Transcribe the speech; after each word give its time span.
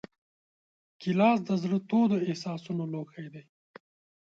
ګیلاس 1.01 1.39
د 1.47 1.49
زړه 1.61 1.77
تودو 1.89 2.17
احساسونو 2.29 2.83
لوښی 2.93 3.27
دی. 3.33 3.43